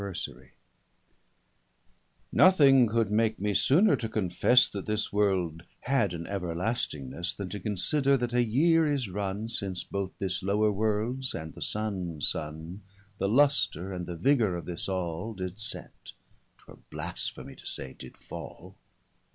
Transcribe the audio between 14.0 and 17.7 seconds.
the vigor of this All, 5 Did set; 'twere blasphemie to